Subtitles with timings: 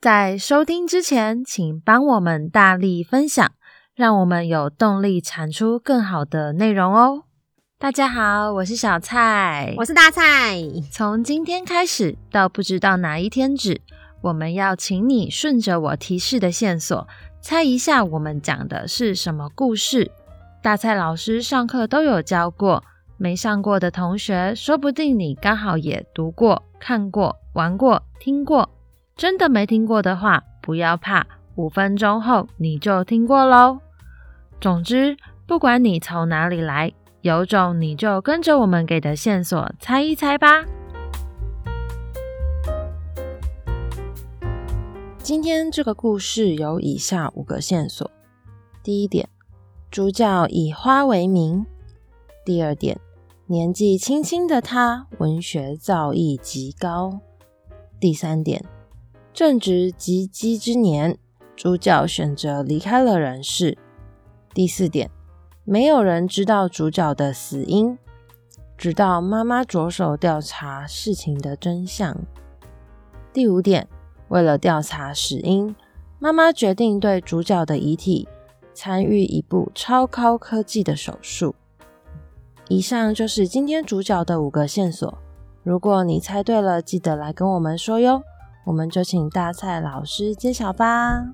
[0.00, 3.52] 在收听之前，请帮我们大力分享，
[3.94, 7.24] 让我们有动力产出更好的内容哦。
[7.78, 10.56] 大家好，我是小蔡，我是大蔡。
[10.90, 13.82] 从今天开始到不知道哪一天止，
[14.22, 17.06] 我们要请你顺着我提示的线索，
[17.42, 20.10] 猜一下我们讲的是什么故事。
[20.62, 22.82] 大蔡老师上课都有教过，
[23.18, 28.70] 没上过的同学，说不定你刚好也读过、看过、玩过、听过。
[29.16, 33.80] 真的没听过的话，不要怕，五分钟后你就听过喽。
[34.60, 35.16] 总之，
[35.46, 40.64] 不管你从哪里来，有种你就跟着我们给的线索猜一猜吧。
[45.22, 48.10] 今天这个故事有以下五个线索：
[48.82, 49.28] 第一点，
[49.90, 51.64] 主角以花为名；
[52.44, 52.98] 第二点，
[53.46, 57.20] 年纪轻轻的他文学造诣极高；
[58.00, 58.64] 第三点。
[59.32, 61.16] 正值及笄之年，
[61.56, 63.78] 主角选择离开了人世。
[64.52, 65.10] 第四点，
[65.64, 67.96] 没有人知道主角的死因，
[68.76, 72.16] 直到妈妈着手调查事情的真相。
[73.32, 73.86] 第五点，
[74.28, 75.74] 为了调查死因，
[76.18, 78.28] 妈妈决定对主角的遗体
[78.74, 81.54] 参与一部超高科技的手术。
[82.68, 85.18] 以上就是今天主角的五个线索。
[85.62, 88.22] 如果你猜对了，记得来跟我们说哟。
[88.64, 91.24] 我们就请大蔡老师揭晓吧。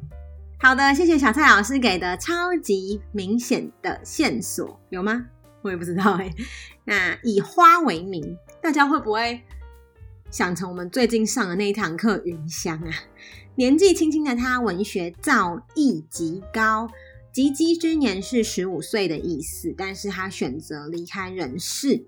[0.59, 5.27] 好的，谢谢小蔡老师给的超级明显的线索，有吗？
[5.63, 6.33] 我也不知道哎。
[6.85, 9.43] 那以花为名，大家会不会
[10.31, 12.95] 想成我们最近上的那一堂课《云香》啊？
[13.57, 16.89] 年纪轻轻的他，文学造诣极高，
[17.33, 22.07] 及笄之年是十五岁的意思，但是他选择离开人世，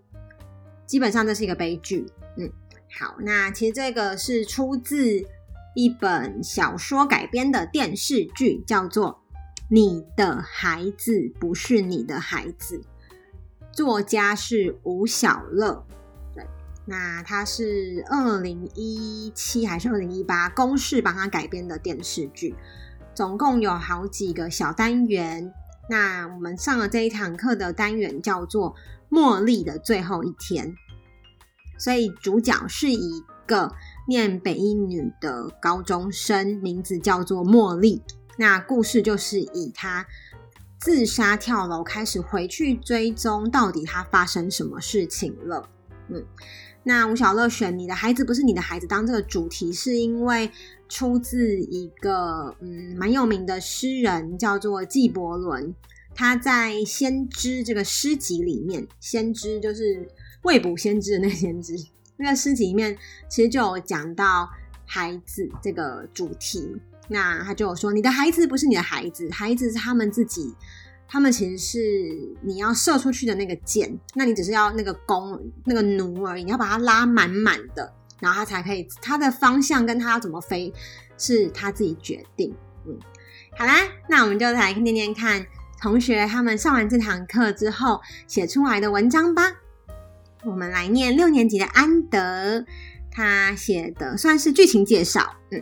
[0.86, 2.06] 基本上这是一个悲剧。
[2.36, 2.50] 嗯。
[2.98, 5.24] 好，那其实这个是出自
[5.76, 9.12] 一本小说改编的电视剧，叫做
[9.70, 12.78] 《你的孩子不是你的孩子》，
[13.70, 15.86] 作家是吴晓乐。
[16.34, 16.44] 对，
[16.86, 22.56] 那他是二零一七还是二零一八公视帮他改编的电视剧，
[23.14, 25.52] 总共有好几个小单元。
[25.88, 28.74] 那我们上了这一堂课的单元叫做
[29.16, 30.66] 《茉莉的最后一天》。
[31.78, 33.72] 所以主角是一个
[34.08, 38.02] 念北一女的高中生，名字叫做茉莉。
[38.36, 40.06] 那故事就是以她
[40.78, 45.68] 自杀跳楼开始，回去追踪到底她发生什么事情了。
[46.08, 46.24] 嗯，
[46.82, 50.50] 那吴小乐选你的孩子不是你的孩子当这个主题，是因为
[50.88, 55.74] 出自一个嗯蛮有名的诗人，叫做纪伯伦。
[56.14, 60.08] 他在《先知》这个诗集里面，先知就是。
[60.48, 61.76] 未卜先知的那先知，
[62.16, 62.96] 那个诗集里面
[63.28, 64.48] 其实就有讲到
[64.86, 66.74] 孩子这个主题。
[67.06, 70.54] 那他就有说，你的孩子不是你的孩子，孩子是他们自己，
[71.06, 71.78] 他们其实是
[72.40, 80.72] 你要射出去的那个箭，那你只是要那个弓那个弩而已，你要把它拉满满的，然后他才可以，他的方向跟他要怎么飞
[81.18, 82.54] 是他自己决定。
[82.86, 82.98] 嗯，
[83.54, 83.74] 好啦，
[84.08, 85.46] 那我们就来念念看
[85.78, 89.52] 同学他们上完这堂课之后写出来的文章吧。
[90.44, 92.64] 我们来念六年级的安德，
[93.10, 95.36] 他写的算是剧情介绍。
[95.50, 95.60] 嗯，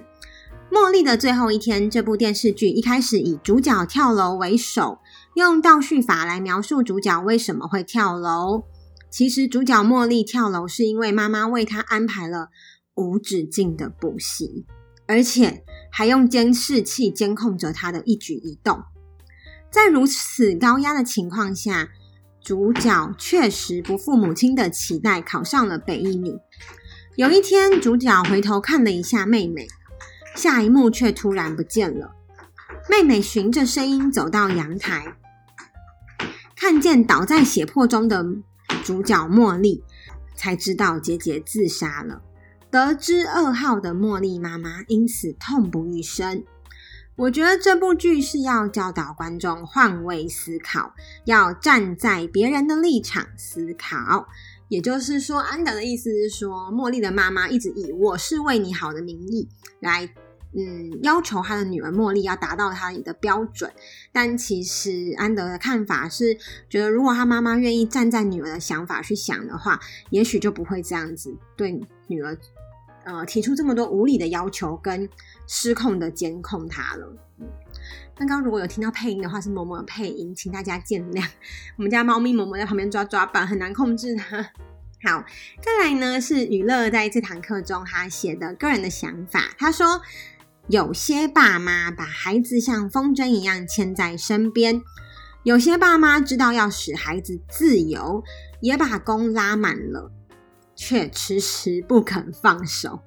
[0.72, 4.98] 《茉莉的最后一天》这部电视剧一开始以主角跳楼为首，
[5.34, 8.64] 用倒叙法来描述主角为什么会跳楼。
[9.08, 12.50] 其实主角茉莉跳楼是因为妈妈为她安排了
[12.94, 14.66] 无止境的补习，
[15.06, 18.82] 而且还用监视器监控着她的一举一动。
[19.70, 21.88] 在如此高压的情况下，
[22.46, 26.38] 主角确实不负母亲的期待，考上了北一女。
[27.16, 29.66] 有一天，主角回头看了一下妹妹，
[30.36, 32.12] 下一幕却突然不见了。
[32.88, 35.16] 妹妹循着声音走到阳台，
[36.54, 38.24] 看见倒在血泊中的
[38.84, 39.82] 主角茉莉，
[40.36, 42.22] 才知道姐姐自杀了。
[42.70, 46.44] 得知噩耗的茉莉妈妈因此痛不欲生。
[47.16, 54.28] 我觉得这部剧是要教导观众换位思考，要站在别人的立场思考。
[54.68, 59.48] 也就是说，安德的意思是说，茉莉的妈妈一直以“我是为你好”的名义
[59.80, 60.04] 来，
[60.52, 63.72] 嗯，要求她的女儿茉莉要达到她的标准。
[64.12, 66.36] 但其实安德的看法是，
[66.68, 69.80] 觉得如果他妈妈愿意站在女儿的想法去想的话，
[70.10, 72.36] 也许就不会这样子对女儿。
[73.06, 75.08] 呃，提出这么多无理的要求跟
[75.46, 77.16] 失控的监控他了。
[78.16, 81.24] 刚刚如果有听到配音的话，是嬷嬷的配音，请大家见谅。
[81.76, 84.42] 我们家猫咪嬷嬷在旁边抓抓板，很难控制它。
[85.04, 85.24] 好，
[85.62, 89.54] 再来呢是雨乐在这堂课中他写的个人的想法。
[89.56, 90.00] 他说，
[90.66, 94.82] 有些爸妈把孩子像风筝一样牵在身边，
[95.44, 98.24] 有些爸妈知道要使孩子自由，
[98.60, 100.10] 也把弓拉满了，
[100.76, 103.00] 却迟迟不肯放手。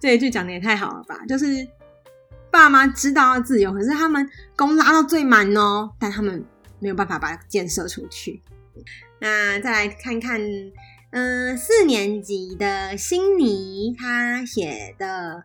[0.00, 1.24] 这一句讲的也太好了吧？
[1.28, 1.68] 就是
[2.50, 6.44] 爸妈知道要自由，可是他们弓拉到最满哦，但他们
[6.80, 8.42] 没有办法把箭射出去。
[9.20, 10.40] 那再来看看，
[11.10, 15.44] 嗯、四年级的辛尼他写的。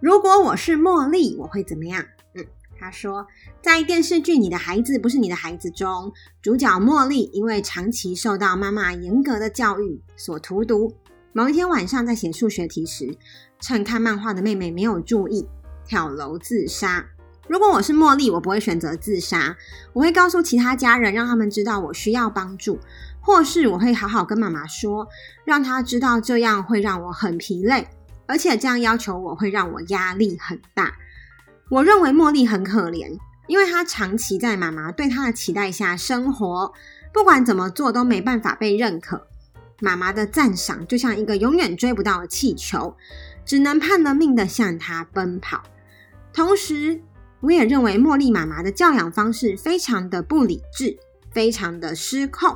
[0.00, 2.04] 如果我是茉莉，我会怎么样？
[2.82, 3.24] 他说，
[3.62, 6.12] 在电视剧《你的孩子不是你的孩子》中，
[6.42, 10.92] 主角茉莉因为长期受到妈妈严格的教育所荼毒，
[11.32, 13.16] 某一天晚上在写数学题时，
[13.60, 15.46] 趁看漫画的妹妹没有注意，
[15.86, 17.06] 跳楼自杀。
[17.48, 19.56] 如果我是茉莉，我不会选择自杀，
[19.92, 22.80] 我会告诉其他家人，让他们知道我需要帮助，
[23.20, 25.06] 或是我会好好跟妈妈说，
[25.44, 27.86] 让她知道这样会让我很疲累。
[28.26, 30.94] 而且这样要求我会让我压力很大。
[31.72, 36.70] 我认为茉莉很可怜，因为她长期在妈妈对她的期待下生活，
[37.14, 39.26] 不管怎么做都没办法被认可。
[39.80, 42.94] 妈妈的赞赏就像一个永远追不到的气球，
[43.46, 45.62] 只能拼了命的向她奔跑。
[46.30, 47.00] 同时，
[47.40, 50.98] 我也认为茉莉妈妈的教养方式非常的不理智，
[51.30, 52.54] 非常的失控。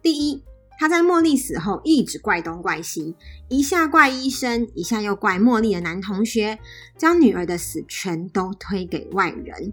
[0.00, 0.42] 第一。
[0.84, 3.16] 他在茉莉死后一直怪东怪西，
[3.48, 6.58] 一下怪医生，一下又怪茉莉的男同学，
[6.98, 9.72] 将女儿的死全都推给外人。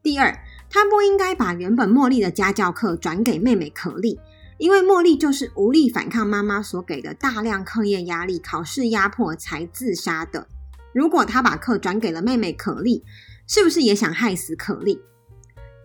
[0.00, 4.20] 第二，他不应该把原本茉莉的家教课转给妹妹可莉，
[4.56, 10.46] 因为茉莉就是无力反抗妈妈所给的大量课业压力、考试压迫才自杀的。
[10.92, 13.02] 如果他把课转给了妹妹可莉，
[13.48, 15.00] 是不是也想害死可莉？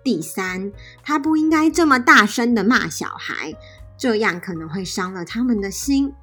[0.01, 3.55] 第三，他不应该这么大声的骂小孩。
[3.99, 6.13] 这样可能会伤了他们的心。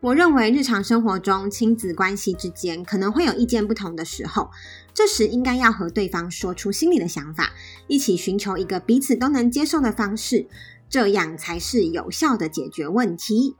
[0.00, 4.50] 我认为日常生活中亲子关系之间可能会有意见不同的时候，
[4.92, 7.54] 这时应该要和对方说出心里的想法，
[7.86, 10.46] 一起寻求一个彼此都能接受的方式，
[10.90, 13.56] 这样才是有效的解决问题。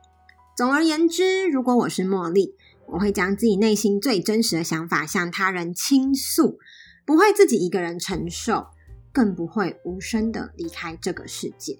[0.54, 2.54] 总而言之，如果我是茉莉，
[2.88, 6.58] 我会将自己内心最真实的想法向他人倾诉，
[7.06, 8.66] 不会自己一个人承受，
[9.10, 11.78] 更不会无声的离开这个世界。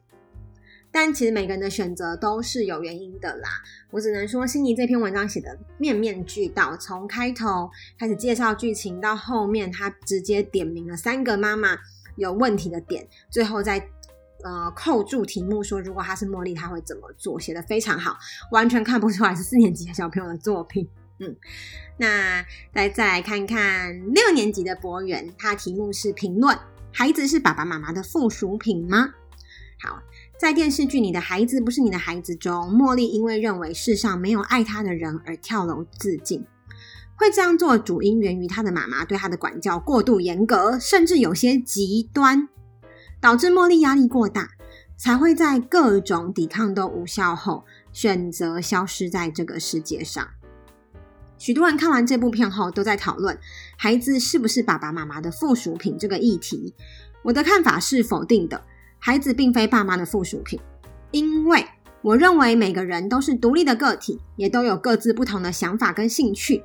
[0.94, 3.48] 但其实每个人的选择都是有原因的啦。
[3.90, 7.68] 我只能说，辛尼这篇文章写的面面俱到，从开头
[7.98, 11.76] 开始介绍剧情，到后面他直接点明了三个妈妈
[12.14, 13.84] 有问题的点，最后再
[14.44, 17.40] 呃扣住题目说，如果他是茉莉，他会怎么做？
[17.40, 18.16] 写得非常好，
[18.52, 20.88] 完全看不出来是四年级的小朋友的作品。
[21.18, 21.34] 嗯，
[21.96, 26.56] 那再再来看看六年级的博远，他题目是评论：
[26.92, 29.12] 孩子是爸爸妈妈的附属品吗？
[29.84, 30.02] 好。
[30.38, 36.44] 在电视剧《你的孩子不是你的孩子》中，茉莉因为认为世上没有爱她的人而跳楼自尽。
[37.16, 42.48] 会这样做主因源于她的妈妈对她的管教过度严格，甚至有些极端，
[43.20, 44.50] 导致茉莉压力过大，
[44.96, 50.28] 才会在各种抵抗都无效后，选择消失在这个世界上。
[51.38, 53.38] 许多人看完这部片后，都在讨论
[53.76, 56.74] 孩子是不是爸爸妈妈的附属品这个议题。
[57.22, 58.64] 我的看法是否定的。
[59.06, 60.58] 孩子并非爸妈的附属品，
[61.10, 61.62] 因为
[62.00, 66.64] 我认为每个人都是独立的个体，也都有各自不同的想法跟兴趣。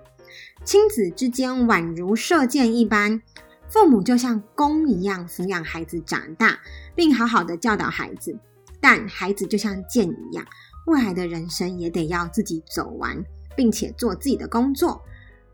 [0.64, 3.22] 亲子之间宛如射箭一般，
[3.68, 6.58] 父母就像弓一样抚养孩子长大，
[6.96, 8.40] 并好好的教导孩子。
[8.80, 10.46] 但孩子就像箭一样，
[10.88, 13.22] 未来的人生也得要自己走完，
[13.58, 15.02] 并且做自己的工作。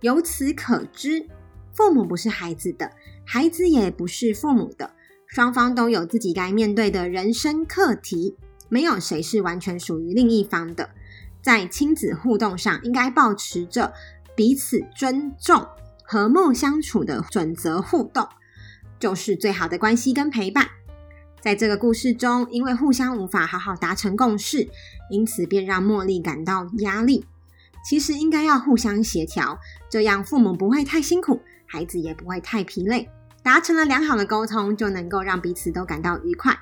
[0.01, 1.27] 由此可知，
[1.74, 2.92] 父母不是孩子的，
[3.25, 4.92] 孩子也不是父母的。
[5.36, 8.38] 双方都有自己该面对的人生课题，
[8.70, 10.89] 没有谁是完全属于另一方的。
[11.42, 13.92] 在亲子互动上，应该保持着
[14.34, 15.68] 彼此尊重、
[16.06, 18.25] 和睦相处的准则互动，
[18.98, 20.70] 就是最好的关系跟陪伴。
[21.42, 24.70] 在这个故事中，因为互相无法好好达成共识，
[25.12, 27.25] 因此便让茉莉感到压力。
[27.84, 33.10] 其实应该要互相协调，这样父母不会太辛苦，孩子也不会太疲累。
[33.46, 36.58] 达成了良好的沟通，就能够让彼此都感到愉快。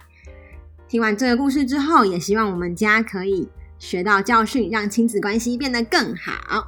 [0.86, 3.48] 听完这个故事之后，也希望我们家可以
[3.80, 6.68] 学到教训，让亲子关系变得更好。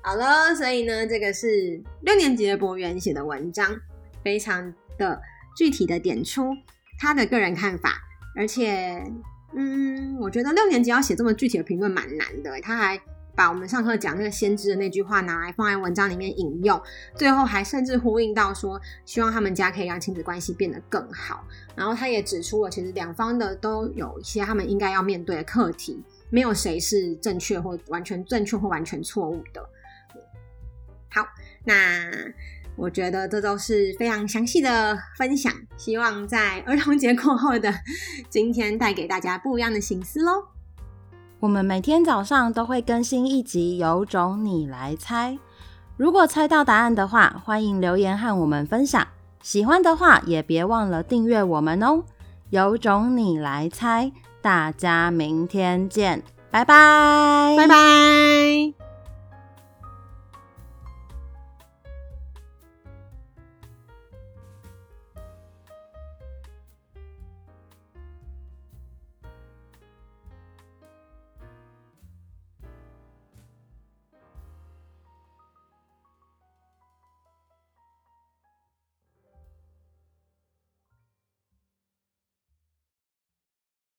[0.00, 3.78] 好了，所以呢，这个是六年级的博元写的文章，
[4.24, 5.20] 非常的
[5.54, 6.56] 具体的点出
[6.98, 8.00] 他的个人看法，
[8.34, 9.04] 而且，
[9.54, 12.98] 嗯，我觉得六年级要写这么具体的评论蛮难的，他还。
[13.38, 16.82] 把我们上课讲那个先知的那句话拿来放在文章里面引用，
[17.14, 21.44] 最后还甚至呼应到说，希望他们家可以让亲子关系变得更好。
[21.76, 29.64] 然后他也指出了，其实两方的都有一些他们应该要面对的课题，没有谁是正确或完全正确或完全错误的。
[31.10, 31.24] 好，
[31.62, 32.10] 那
[32.74, 37.72] 我觉得这都是非常详细的分享，希望在儿童节过后的
[38.28, 40.57] 今天带给大家不一样的省思喽。
[41.40, 45.38] 我们每天早上都会更新一集，有种你来猜。
[45.96, 49.06] 如果猜到答案的话，欢迎留言和我们分享。
[49.42, 52.02] 喜欢的话，也别忘了订阅我们哦。
[52.50, 54.10] 有种你来猜，
[54.42, 58.87] 大家明天见，拜拜，拜拜。